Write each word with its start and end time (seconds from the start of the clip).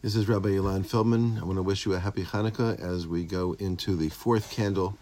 This 0.00 0.14
is 0.14 0.28
Rabbi 0.28 0.50
Ilan 0.50 0.86
Feldman. 0.86 1.38
I 1.40 1.44
want 1.44 1.56
to 1.56 1.62
wish 1.62 1.84
you 1.84 1.92
a 1.92 1.98
happy 1.98 2.22
Hanukkah 2.22 2.78
as 2.78 3.08
we 3.08 3.24
go 3.24 3.54
into 3.54 3.96
the 3.96 4.10
fourth 4.10 4.48
candle 4.48 4.96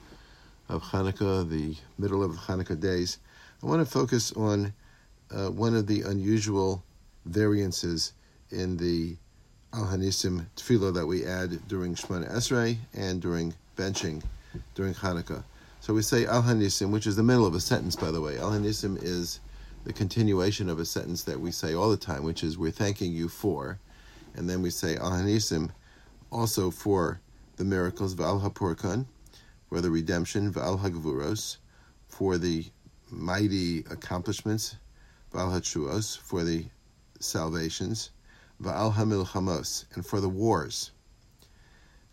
of 0.71 0.85
Hanukkah, 0.85 1.47
the 1.47 1.77
middle 1.99 2.25
of 2.25 2.33
the 2.33 2.39
Hanukkah 2.39 2.81
days. 2.81 3.19
I 3.63 3.67
want 3.67 3.87
to 3.87 3.93
focus 3.93 4.33
on 4.33 4.73
uh, 5.31 5.49
one 5.49 5.77
of 5.77 5.87
the 5.87 6.01
unusual 6.01 6.83
variances 7.27 8.15
in 8.51 8.79
the 8.79 9.19
Al 9.75 9.85
Hanisim 9.85 10.47
tefillah 10.57 10.95
that 10.95 11.05
we 11.05 11.27
add 11.27 11.69
during 11.69 11.95
Shemona 11.95 12.33
Esrei 12.33 12.79
and 12.95 13.21
during 13.21 13.53
benching 13.77 14.23
during 14.75 14.95
Hanukkah. 14.95 15.45
So 15.81 15.93
we 15.93 16.01
say 16.01 16.25
Al 16.25 16.43
Hanisim, 16.43 16.89
which 16.89 17.07
is 17.07 17.17
the 17.17 17.23
middle 17.23 17.45
of 17.45 17.55
a 17.55 17.61
sentence, 17.61 17.97
by 17.97 18.11
the 18.11 18.23
way. 18.23 18.39
Al 18.39 18.53
Hanisim 18.53 18.97
is 19.03 19.41
the 19.85 19.93
continuation 19.93 20.71
of 20.71 20.81
a 20.81 20.87
sentence 20.87 21.23
that 21.25 21.39
we 21.39 21.51
say 21.51 21.75
all 21.75 21.91
the 21.91 21.99
time, 21.99 22.23
which 22.23 22.43
is 22.43 22.57
we're 22.57 22.71
thanking 22.71 23.13
you 23.13 23.29
for 23.29 23.79
and 24.37 24.49
then 24.49 24.63
we 24.63 24.71
say 24.71 24.97
Al 24.97 25.11
Hanisim 25.11 25.71
also 26.31 26.71
for 26.71 27.21
the 27.57 27.65
miracles 27.65 28.13
Val 28.13 28.41
Hapurkan, 28.41 29.07
for 29.69 29.81
the 29.81 29.91
redemption 29.91 30.51
Val 30.51 30.79
Hagvuros, 30.79 31.57
for 32.09 32.39
the 32.39 32.65
mighty 33.11 33.81
accomplishments 33.91 34.77
Val 35.33 35.49
Hachuos, 35.49 36.19
for 36.19 36.45
the 36.45 36.67
salvations 37.19 38.11
Val 38.61 38.93
Hamilchamos, 38.93 39.85
and 39.95 40.05
for 40.05 40.21
the 40.21 40.29
wars. 40.29 40.93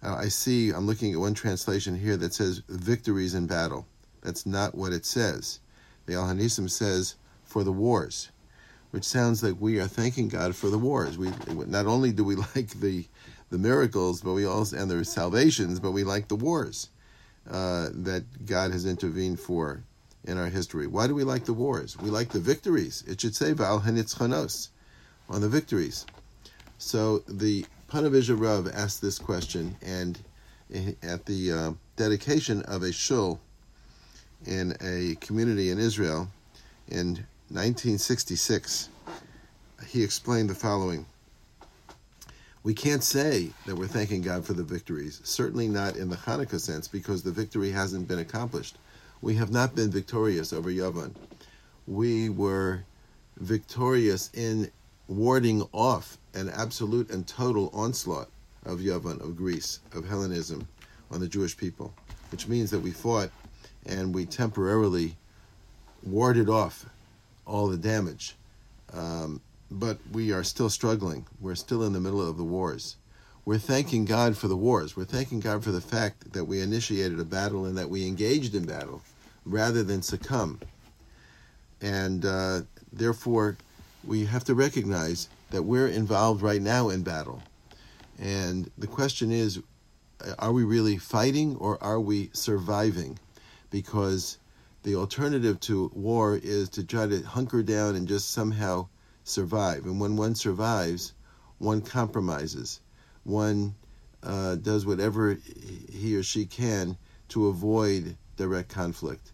Now 0.02 0.16
I 0.16 0.30
see 0.30 0.72
I'm 0.72 0.88
looking 0.88 1.14
at 1.14 1.20
one 1.20 1.34
translation 1.34 1.96
here 1.96 2.18
that 2.18 2.34
says 2.34 2.62
victories 2.68 3.34
in 3.34 3.48
battle. 3.48 3.86
That's 4.22 4.46
not 4.46 4.76
what 4.76 4.94
it 4.94 5.06
says. 5.06 5.60
The 6.06 6.16
Al 6.16 6.26
Hanisim 6.26 6.70
says 6.70 7.16
for 7.44 7.64
the 7.64 7.72
wars 7.72 8.32
which 8.94 9.06
sounds 9.06 9.42
like 9.42 9.56
we 9.60 9.80
are 9.80 9.88
thanking 9.88 10.28
God 10.28 10.56
for 10.56 10.70
the 10.70 10.78
wars. 10.78 11.18
We 11.18 11.32
not 11.48 11.88
only 11.88 12.12
do 12.12 12.24
we 12.24 12.36
like 12.56 12.70
the 12.80 13.06
the 13.50 13.58
miracles, 13.58 14.22
but 14.22 14.34
we 14.34 14.46
also 14.46 14.78
and 14.78 14.90
the 14.90 15.04
salvations, 15.04 15.80
but 15.80 15.94
we 15.94 16.04
like 16.04 16.28
the 16.28 16.36
wars 16.36 16.90
uh, 17.50 17.90
that 17.92 18.46
God 18.46 18.72
has 18.72 18.86
intervened 18.86 19.40
for 19.40 19.84
in 20.26 20.38
our 20.38 20.48
history. 20.48 20.86
Why 20.86 21.08
do 21.08 21.16
we 21.16 21.24
like 21.24 21.46
the 21.46 21.54
wars? 21.54 21.98
We 21.98 22.12
like 22.12 22.30
the 22.30 22.40
victories. 22.40 23.04
It 23.08 23.20
should 23.20 23.36
say 23.36 23.54
Val 23.54 23.82
Hanitzchanos 23.82 24.70
on 25.28 25.42
the 25.42 25.50
victories. 25.50 26.06
So 26.78 27.24
the 27.28 27.66
Ponevezher 27.90 28.40
Rav 28.40 28.68
asked 28.72 29.02
this 29.02 29.18
question, 29.18 29.76
and 29.82 30.20
at 31.02 31.26
the 31.26 31.52
uh, 31.52 31.72
dedication 31.96 32.62
of 32.62 32.84
a 32.84 32.92
shul 32.92 33.42
in 34.46 34.78
a 34.82 35.16
community 35.16 35.72
in 35.72 35.80
Israel 35.80 36.28
in 36.90 37.26
1966, 37.50 38.90
he 39.88 40.04
explained 40.04 40.50
the 40.50 40.56
following. 40.56 41.06
We 42.64 42.74
can't 42.74 43.04
say 43.04 43.52
that 43.66 43.76
we're 43.76 43.88
thanking 43.88 44.22
God 44.22 44.46
for 44.46 44.54
the 44.54 44.64
victories, 44.64 45.20
certainly 45.26 45.68
not 45.68 45.98
in 45.98 46.10
the 46.10 46.16
Hanukkah 46.16 46.60
sense, 46.60 46.88
because 46.88 47.22
the 47.22 47.32
victory 47.32 47.72
hasn't 47.72 48.08
been 48.08 48.20
accomplished. 48.20 48.78
We 49.22 49.36
have 49.36 49.52
not 49.52 49.76
been 49.76 49.92
victorious 49.92 50.54
over 50.54 50.72
Yavan. 50.72 51.14
We 51.86 52.30
were 52.30 52.86
victorious 53.38 54.30
in 54.34 54.72
warding 55.08 55.68
off 55.74 56.18
an 56.34 56.50
absolute 56.50 57.12
and 57.12 57.28
total 57.28 57.70
onslaught 57.74 58.30
of 58.66 58.80
Yavan, 58.80 59.22
of 59.22 59.36
Greece, 59.36 59.80
of 59.94 60.08
Hellenism 60.08 60.68
on 61.12 61.20
the 61.20 61.28
Jewish 61.28 61.58
people, 61.58 61.94
which 62.32 62.48
means 62.48 62.72
that 62.72 62.80
we 62.80 62.92
fought 62.92 63.30
and 63.86 64.16
we 64.16 64.26
temporarily 64.26 65.18
warded 66.02 66.50
off 66.50 66.86
all 67.46 67.68
the 67.68 67.78
damage. 67.78 68.36
Um, 68.94 69.42
but 69.72 69.98
we 70.12 70.32
are 70.32 70.44
still 70.44 70.70
struggling. 70.70 71.26
We're 71.40 71.56
still 71.56 71.84
in 71.84 71.94
the 71.94 72.00
middle 72.00 72.28
of 72.28 72.38
the 72.38 72.44
wars. 72.44 72.96
We're 73.46 73.58
thanking 73.58 74.06
God 74.06 74.38
for 74.38 74.48
the 74.48 74.56
wars. 74.56 74.96
We're 74.96 75.04
thanking 75.04 75.40
God 75.40 75.64
for 75.64 75.72
the 75.72 75.82
fact 75.82 76.34
that 76.34 76.46
we 76.46 76.62
initiated 76.62 77.20
a 77.20 77.26
battle 77.26 77.66
and 77.66 77.78
that 77.78 77.90
we 77.90 78.08
engaged 78.08 78.56
in 78.56 78.66
battle 78.66 79.02
rather 79.46 79.84
than 79.84 80.02
succumb. 80.02 80.60
And 81.82 82.26
uh, 82.26 82.62
therefore, 82.94 83.58
we 84.06 84.26
have 84.26 84.46
to 84.46 84.56
recognize 84.56 85.28
that 85.52 85.64
we're 85.64 85.88
involved 85.88 86.42
right 86.42 86.62
now 86.62 86.90
in 86.90 87.04
battle. 87.04 87.44
And 88.20 88.72
the 88.78 88.88
question 88.88 89.32
is 89.32 89.60
are 90.40 90.54
we 90.54 90.64
really 90.64 90.98
fighting 90.98 91.58
or 91.58 91.84
are 91.84 92.00
we 92.00 92.30
surviving? 92.34 93.20
Because 93.70 94.38
the 94.84 94.96
alternative 94.96 95.60
to 95.62 95.92
war 95.94 96.38
is 96.38 96.70
to 96.70 96.84
try 96.84 97.08
to 97.08 97.22
hunker 97.22 97.64
down 97.64 97.96
and 97.96 98.08
just 98.08 98.32
somehow 98.32 98.88
survive. 99.24 99.86
And 99.86 100.00
when 100.00 100.16
one 100.18 100.36
survives, 100.36 101.14
one 101.58 101.82
compromises. 101.82 102.82
One 103.24 103.76
uh, 104.22 104.56
does 104.56 104.86
whatever 104.86 105.38
he 105.92 106.16
or 106.16 106.24
she 106.24 106.46
can 106.46 106.98
to 107.30 107.48
avoid 107.48 108.18
direct 108.36 108.70
conflict. 108.70 109.32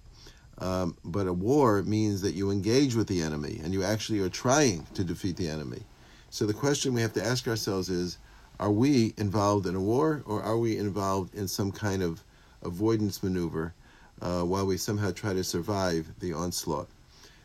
Um, 0.59 0.97
but 1.03 1.27
a 1.27 1.33
war 1.33 1.81
means 1.83 2.21
that 2.21 2.35
you 2.35 2.51
engage 2.51 2.95
with 2.95 3.07
the 3.07 3.21
enemy 3.21 3.59
and 3.63 3.73
you 3.73 3.83
actually 3.83 4.19
are 4.19 4.29
trying 4.29 4.85
to 4.93 5.03
defeat 5.03 5.37
the 5.37 5.49
enemy. 5.49 5.83
So 6.29 6.45
the 6.45 6.53
question 6.53 6.93
we 6.93 7.01
have 7.01 7.13
to 7.13 7.25
ask 7.25 7.47
ourselves 7.47 7.89
is 7.89 8.17
are 8.59 8.71
we 8.71 9.13
involved 9.17 9.65
in 9.65 9.75
a 9.75 9.81
war 9.81 10.21
or 10.25 10.43
are 10.43 10.57
we 10.57 10.77
involved 10.77 11.33
in 11.33 11.47
some 11.47 11.71
kind 11.71 12.03
of 12.03 12.23
avoidance 12.61 13.23
maneuver 13.23 13.73
uh, 14.21 14.41
while 14.41 14.65
we 14.65 14.77
somehow 14.77 15.11
try 15.11 15.33
to 15.33 15.43
survive 15.43 16.07
the 16.19 16.33
onslaught. 16.33 16.87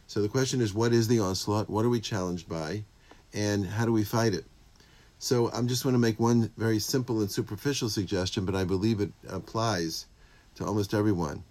So 0.06 0.20
the 0.22 0.28
question 0.28 0.60
is, 0.60 0.74
what 0.74 0.92
is 0.92 1.08
the 1.08 1.20
onslaught? 1.20 1.70
What 1.70 1.84
are 1.84 1.88
we 1.88 2.00
challenged 2.00 2.48
by? 2.48 2.84
And 3.32 3.66
how 3.66 3.84
do 3.84 3.92
we 3.92 4.04
fight 4.04 4.34
it? 4.34 4.44
So 5.18 5.50
I'm 5.52 5.68
just 5.68 5.82
going 5.82 5.94
to 5.94 5.98
make 5.98 6.20
one 6.20 6.50
very 6.56 6.78
simple 6.78 7.20
and 7.20 7.30
superficial 7.30 7.88
suggestion, 7.88 8.44
but 8.44 8.54
I 8.54 8.64
believe 8.64 9.00
it 9.00 9.12
applies 9.28 10.06
to 10.56 10.64
almost 10.64 10.94
everyone. 10.94 11.42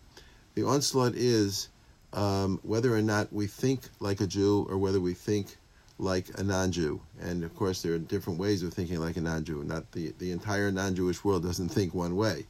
The 0.56 0.64
onslaught 0.64 1.16
is 1.16 1.70
um, 2.14 2.60
whether 2.64 2.96
or 2.96 3.02
not 3.02 3.34
we 3.34 3.48
think 3.48 3.82
like 4.00 4.22
a 4.22 4.28
Jew 4.28 4.68
or 4.70 4.78
whether 4.78 5.02
we 5.02 5.14
think 5.14 5.58
like 5.98 6.28
a 6.38 6.44
non-Jew. 6.44 7.02
And 7.20 7.44
of 7.44 7.56
course, 7.56 7.82
there 7.82 7.94
are 7.94 8.00
different 8.00 8.40
ways 8.40 8.62
of 8.64 8.74
thinking 8.74 9.00
like 9.00 9.18
a 9.18 9.22
non-Jew. 9.22 9.64
Not 9.64 9.92
the, 9.92 10.14
the 10.20 10.32
entire 10.32 10.72
non-Jewish 10.72 11.24
world 11.24 11.44
doesn't 11.44 11.70
think 11.70 11.94
one 11.94 12.16
way. 12.16 12.46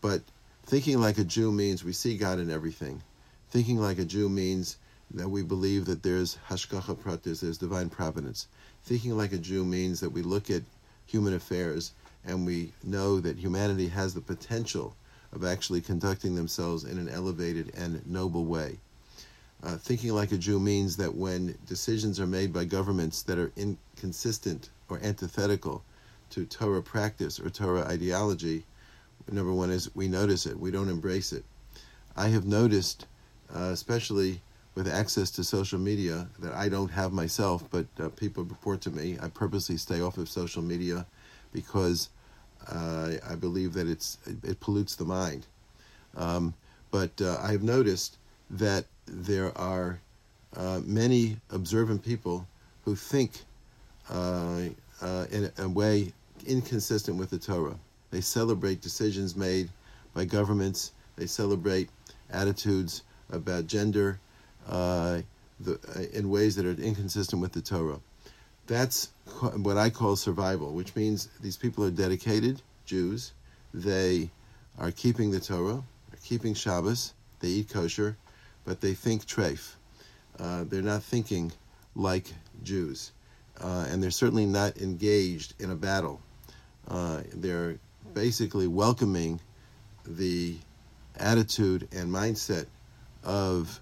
But 0.00 0.22
Thinking 0.66 1.00
like 1.00 1.18
a 1.18 1.24
Jew 1.24 1.52
means 1.52 1.84
we 1.84 1.92
see 1.92 2.16
God 2.16 2.40
in 2.40 2.50
everything. 2.50 3.00
Thinking 3.50 3.78
like 3.80 4.00
a 4.00 4.04
Jew 4.04 4.28
means 4.28 4.78
that 5.12 5.28
we 5.28 5.44
believe 5.44 5.84
that 5.84 6.02
there's 6.02 6.38
hashgacha 6.48 6.96
pratis, 6.96 7.40
there's 7.40 7.56
divine 7.56 7.88
providence. 7.88 8.48
Thinking 8.82 9.16
like 9.16 9.32
a 9.32 9.38
Jew 9.38 9.64
means 9.64 10.00
that 10.00 10.10
we 10.10 10.22
look 10.22 10.50
at 10.50 10.64
human 11.06 11.34
affairs 11.34 11.92
and 12.24 12.44
we 12.44 12.72
know 12.82 13.20
that 13.20 13.38
humanity 13.38 13.86
has 13.86 14.12
the 14.12 14.20
potential 14.20 14.96
of 15.32 15.44
actually 15.44 15.80
conducting 15.80 16.34
themselves 16.34 16.82
in 16.82 16.98
an 16.98 17.08
elevated 17.08 17.72
and 17.76 18.04
noble 18.04 18.44
way. 18.44 18.80
Uh, 19.62 19.76
thinking 19.76 20.14
like 20.14 20.32
a 20.32 20.36
Jew 20.36 20.58
means 20.58 20.96
that 20.96 21.14
when 21.14 21.56
decisions 21.68 22.18
are 22.18 22.26
made 22.26 22.52
by 22.52 22.64
governments 22.64 23.22
that 23.22 23.38
are 23.38 23.52
inconsistent 23.54 24.70
or 24.88 24.98
antithetical 25.00 25.84
to 26.30 26.44
Torah 26.44 26.82
practice 26.82 27.38
or 27.38 27.50
Torah 27.50 27.86
ideology, 27.86 28.64
number 29.30 29.52
one 29.52 29.70
is 29.70 29.94
we 29.94 30.08
notice 30.08 30.46
it, 30.46 30.58
we 30.58 30.70
don't 30.70 30.88
embrace 30.88 31.32
it. 31.32 31.44
I 32.16 32.28
have 32.28 32.46
noticed, 32.46 33.06
uh, 33.54 33.70
especially 33.72 34.40
with 34.74 34.88
access 34.88 35.30
to 35.32 35.44
social 35.44 35.78
media 35.78 36.28
that 36.38 36.52
I 36.52 36.68
don't 36.68 36.90
have 36.90 37.12
myself, 37.12 37.64
but 37.70 37.86
uh, 37.98 38.08
people 38.10 38.44
report 38.44 38.80
to 38.82 38.90
me. 38.90 39.18
I 39.20 39.28
purposely 39.28 39.76
stay 39.78 40.00
off 40.00 40.18
of 40.18 40.28
social 40.28 40.62
media 40.62 41.06
because 41.52 42.10
uh, 42.68 43.12
I 43.28 43.34
believe 43.34 43.72
that 43.74 43.88
it's 43.88 44.18
it, 44.26 44.36
it 44.44 44.60
pollutes 44.60 44.96
the 44.96 45.04
mind. 45.04 45.46
Um, 46.16 46.54
but 46.90 47.20
uh, 47.20 47.38
I 47.42 47.52
have 47.52 47.62
noticed 47.62 48.18
that 48.50 48.84
there 49.06 49.56
are 49.58 50.00
uh, 50.56 50.80
many 50.84 51.38
observant 51.50 52.02
people 52.02 52.46
who 52.84 52.94
think 52.96 53.32
uh, 54.10 54.68
in 55.30 55.50
a 55.58 55.68
way 55.68 56.12
inconsistent 56.46 57.18
with 57.18 57.30
the 57.30 57.38
Torah. 57.38 57.76
They 58.10 58.20
celebrate 58.20 58.80
decisions 58.80 59.36
made 59.36 59.68
by 60.14 60.24
governments. 60.24 60.92
They 61.16 61.26
celebrate 61.26 61.90
attitudes 62.30 63.02
about 63.30 63.66
gender 63.66 64.20
uh, 64.68 65.20
the, 65.60 65.78
uh, 65.96 66.02
in 66.12 66.28
ways 66.30 66.56
that 66.56 66.66
are 66.66 66.72
inconsistent 66.72 67.40
with 67.40 67.52
the 67.52 67.62
Torah. 67.62 68.00
That's 68.66 69.10
what 69.54 69.76
I 69.76 69.90
call 69.90 70.16
survival, 70.16 70.72
which 70.72 70.94
means 70.96 71.28
these 71.40 71.56
people 71.56 71.84
are 71.84 71.90
dedicated 71.90 72.62
Jews. 72.84 73.32
They 73.72 74.30
are 74.78 74.90
keeping 74.90 75.30
the 75.30 75.40
Torah, 75.40 75.82
are 76.12 76.18
keeping 76.24 76.54
Shabbos, 76.54 77.14
they 77.40 77.48
eat 77.48 77.68
kosher, 77.68 78.16
but 78.64 78.80
they 78.80 78.94
think 78.94 79.26
treif. 79.26 79.74
Uh, 80.38 80.64
they're 80.64 80.82
not 80.82 81.02
thinking 81.02 81.52
like 81.94 82.32
Jews. 82.62 83.12
Uh, 83.58 83.86
and 83.88 84.02
they're 84.02 84.10
certainly 84.10 84.46
not 84.46 84.76
engaged 84.78 85.54
in 85.58 85.70
a 85.70 85.74
battle. 85.74 86.20
Uh, 86.88 87.22
they're 87.32 87.78
basically 88.16 88.66
welcoming 88.66 89.38
the 90.06 90.56
attitude 91.18 91.86
and 91.92 92.10
mindset 92.10 92.64
of 93.22 93.78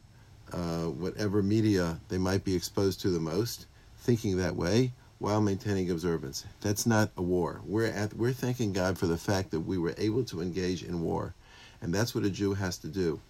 uh, 0.53 0.87
whatever 0.87 1.41
media 1.41 2.01
they 2.09 2.19
might 2.19 2.43
be 2.43 2.53
exposed 2.53 3.01
to 3.01 3.11
the 3.11 3.21
most, 3.21 3.67
thinking 3.99 4.37
that 4.37 4.57
way, 4.57 4.91
while 5.21 5.41
maintaining 5.41 5.89
observance. 5.89 6.45
That's 6.63 6.85
not 6.85 7.13
a 7.17 7.23
war. 7.23 7.61
We're 7.65 7.87
at 7.87 8.13
we're 8.15 8.33
thanking 8.33 8.73
God 8.73 8.99
for 8.99 9.07
the 9.07 9.17
fact 9.17 9.53
that 9.53 9.61
we 9.61 9.79
were 9.79 9.95
able 9.99 10.25
to 10.25 10.43
engage 10.43 10.83
in 10.83 11.01
war. 11.01 11.33
And 11.81 11.95
that's 11.95 12.13
what 12.13 12.25
a 12.25 12.31
Jew 12.31 12.55
has 12.55 12.77
to 12.79 12.89
do. 12.89 13.21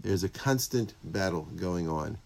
There's 0.00 0.24
a 0.24 0.28
constant 0.30 0.94
battle 1.04 1.46
going 1.56 1.86
on. 1.86 2.16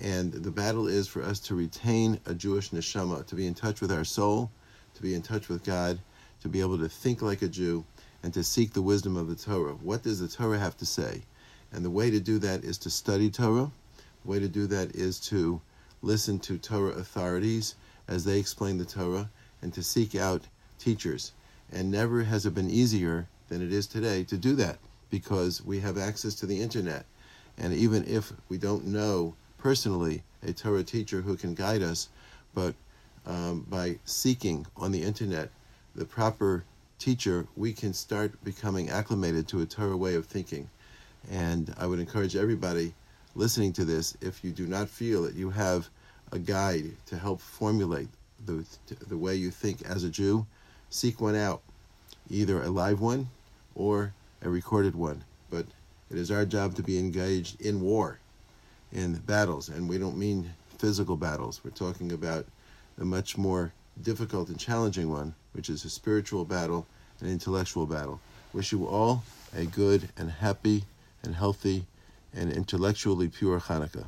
And 0.00 0.32
the 0.32 0.50
battle 0.50 0.88
is 0.88 1.06
for 1.06 1.22
us 1.22 1.38
to 1.40 1.54
retain 1.54 2.18
a 2.24 2.32
Jewish 2.32 2.70
neshama, 2.70 3.26
to 3.26 3.34
be 3.34 3.46
in 3.46 3.52
touch 3.52 3.82
with 3.82 3.92
our 3.92 4.04
soul, 4.04 4.50
to 4.94 5.02
be 5.02 5.12
in 5.12 5.20
touch 5.20 5.50
with 5.50 5.64
God, 5.64 5.98
to 6.44 6.48
be 6.50 6.60
able 6.60 6.76
to 6.76 6.90
think 6.90 7.22
like 7.22 7.40
a 7.40 7.48
Jew, 7.48 7.86
and 8.22 8.34
to 8.34 8.44
seek 8.44 8.74
the 8.74 8.82
wisdom 8.82 9.16
of 9.16 9.28
the 9.28 9.34
Torah. 9.34 9.72
What 9.72 10.02
does 10.02 10.20
the 10.20 10.28
Torah 10.28 10.58
have 10.58 10.76
to 10.76 10.84
say? 10.84 11.22
And 11.72 11.82
the 11.82 11.90
way 11.90 12.10
to 12.10 12.20
do 12.20 12.38
that 12.38 12.64
is 12.64 12.76
to 12.78 12.90
study 12.90 13.30
Torah. 13.30 13.70
The 14.22 14.30
way 14.30 14.40
to 14.40 14.48
do 14.48 14.66
that 14.66 14.94
is 14.94 15.18
to 15.20 15.62
listen 16.02 16.38
to 16.40 16.58
Torah 16.58 16.98
authorities 16.98 17.76
as 18.08 18.26
they 18.26 18.38
explain 18.38 18.76
the 18.76 18.84
Torah 18.84 19.30
and 19.62 19.72
to 19.72 19.82
seek 19.82 20.14
out 20.14 20.42
teachers. 20.78 21.32
And 21.72 21.90
never 21.90 22.22
has 22.24 22.44
it 22.44 22.54
been 22.54 22.68
easier 22.68 23.26
than 23.48 23.62
it 23.62 23.72
is 23.72 23.86
today 23.86 24.22
to 24.24 24.36
do 24.36 24.54
that 24.56 24.76
because 25.08 25.64
we 25.64 25.80
have 25.80 25.96
access 25.96 26.34
to 26.34 26.46
the 26.46 26.60
internet. 26.60 27.06
And 27.56 27.72
even 27.72 28.06
if 28.06 28.34
we 28.50 28.58
don't 28.58 28.84
know 28.84 29.34
personally 29.56 30.22
a 30.42 30.52
Torah 30.52 30.84
teacher 30.84 31.22
who 31.22 31.38
can 31.38 31.54
guide 31.54 31.80
us, 31.80 32.10
but 32.52 32.74
um, 33.24 33.64
by 33.70 33.98
seeking 34.04 34.66
on 34.76 34.92
the 34.92 35.02
internet 35.02 35.48
the 35.94 36.04
proper 36.04 36.64
teacher, 36.98 37.46
we 37.56 37.72
can 37.72 37.92
start 37.92 38.42
becoming 38.44 38.90
acclimated 38.90 39.46
to 39.48 39.60
a 39.60 39.66
Torah 39.66 39.96
way 39.96 40.14
of 40.14 40.26
thinking. 40.26 40.68
And 41.30 41.74
I 41.78 41.86
would 41.86 42.00
encourage 42.00 42.36
everybody 42.36 42.94
listening 43.34 43.72
to 43.74 43.84
this, 43.84 44.16
if 44.20 44.44
you 44.44 44.52
do 44.52 44.66
not 44.66 44.88
feel 44.88 45.22
that 45.22 45.34
you 45.34 45.50
have 45.50 45.88
a 46.32 46.38
guide 46.38 46.92
to 47.06 47.18
help 47.18 47.40
formulate 47.40 48.08
the, 48.46 48.64
the 49.08 49.16
way 49.16 49.34
you 49.34 49.50
think 49.50 49.82
as 49.82 50.04
a 50.04 50.10
Jew, 50.10 50.46
seek 50.90 51.20
one 51.20 51.34
out, 51.34 51.62
either 52.30 52.62
a 52.62 52.68
live 52.68 53.00
one 53.00 53.28
or 53.74 54.12
a 54.42 54.48
recorded 54.48 54.94
one. 54.94 55.24
But 55.50 55.66
it 56.10 56.18
is 56.18 56.30
our 56.30 56.44
job 56.44 56.74
to 56.76 56.82
be 56.82 56.98
engaged 56.98 57.60
in 57.60 57.80
war, 57.80 58.18
in 58.92 59.14
battles, 59.14 59.68
and 59.68 59.88
we 59.88 59.98
don't 59.98 60.16
mean 60.16 60.50
physical 60.78 61.16
battles. 61.16 61.60
We're 61.64 61.70
talking 61.70 62.12
about 62.12 62.46
a 62.98 63.04
much 63.04 63.36
more 63.36 63.72
difficult 64.02 64.48
and 64.48 64.58
challenging 64.58 65.10
one, 65.10 65.34
which 65.54 65.70
is 65.70 65.84
a 65.84 65.90
spiritual 65.90 66.44
battle, 66.44 66.86
an 67.20 67.28
intellectual 67.28 67.86
battle. 67.86 68.20
Wish 68.52 68.72
you 68.72 68.86
all 68.86 69.24
a 69.56 69.64
good 69.64 70.10
and 70.16 70.30
happy 70.30 70.84
and 71.22 71.34
healthy 71.34 71.86
and 72.34 72.52
intellectually 72.52 73.28
pure 73.28 73.60
Hanukkah. 73.60 74.06